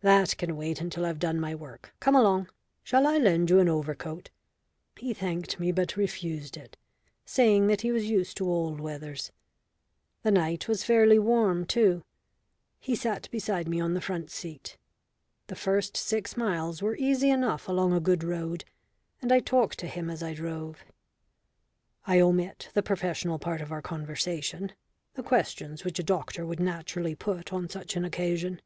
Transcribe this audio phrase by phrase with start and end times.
[0.00, 1.92] "That can wait until I've done my work.
[2.00, 2.48] Come along.
[2.82, 4.28] Shall I lend you an overcoat?"
[4.96, 6.76] He thanked me but refused it,
[7.24, 9.30] saying that he was used to all weathers.
[10.24, 12.02] The night was fairly warm too.
[12.80, 14.76] He sat beside me on the front seat.
[15.46, 18.64] The first six miles were easy enough along a good road,
[19.22, 20.84] and I talked to him as I drove.
[22.04, 24.72] I omit the professional part of our conversation
[25.14, 28.60] the questions which a doctor would naturally put on such an occasion.